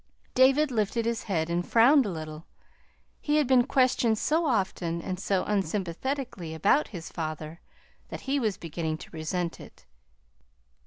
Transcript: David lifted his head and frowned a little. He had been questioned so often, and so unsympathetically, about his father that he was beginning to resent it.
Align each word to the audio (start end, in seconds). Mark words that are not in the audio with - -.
David 0.33 0.71
lifted 0.71 1.05
his 1.05 1.25
head 1.25 1.47
and 1.47 1.63
frowned 1.63 2.07
a 2.07 2.11
little. 2.11 2.47
He 3.21 3.35
had 3.35 3.45
been 3.45 3.67
questioned 3.67 4.17
so 4.17 4.47
often, 4.47 4.99
and 4.99 5.19
so 5.19 5.43
unsympathetically, 5.43 6.55
about 6.55 6.87
his 6.87 7.11
father 7.11 7.61
that 8.07 8.21
he 8.21 8.39
was 8.39 8.57
beginning 8.57 8.97
to 8.97 9.11
resent 9.11 9.59
it. 9.59 9.85